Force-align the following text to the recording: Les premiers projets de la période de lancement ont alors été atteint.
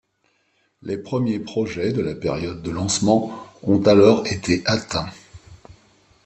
Les 0.81 0.97
premiers 0.97 1.37
projets 1.37 1.93
de 1.93 2.01
la 2.01 2.15
période 2.15 2.63
de 2.63 2.71
lancement 2.71 3.37
ont 3.61 3.83
alors 3.83 4.25
été 4.25 4.63
atteint. 4.65 5.05